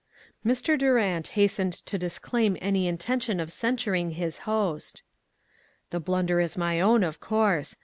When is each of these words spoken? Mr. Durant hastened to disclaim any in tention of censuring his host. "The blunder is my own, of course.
Mr. 0.43 0.75
Durant 0.79 1.27
hastened 1.37 1.73
to 1.73 1.95
disclaim 1.95 2.57
any 2.59 2.87
in 2.87 2.97
tention 2.97 3.39
of 3.39 3.51
censuring 3.51 4.09
his 4.17 4.39
host. 4.49 5.03
"The 5.91 5.99
blunder 5.99 6.39
is 6.41 6.57
my 6.57 6.79
own, 6.81 7.03
of 7.03 7.19
course. 7.19 7.75